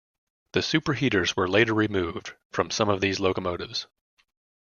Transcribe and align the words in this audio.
The 0.53 0.61
superheaters 0.61 1.37
were 1.37 1.47
later 1.47 1.75
removed 1.75 2.33
from 2.51 2.71
some 2.71 2.89
of 2.89 3.01
these 3.01 3.19
locomotives. 3.19 3.85